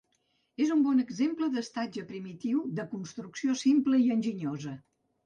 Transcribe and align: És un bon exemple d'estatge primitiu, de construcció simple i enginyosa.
És 0.63 0.69
un 0.75 0.79
bon 0.85 1.01
exemple 1.01 1.49
d'estatge 1.57 2.03
primitiu, 2.11 2.63
de 2.79 2.87
construcció 2.95 3.57
simple 3.65 4.01
i 4.07 4.09
enginyosa. 4.17 4.75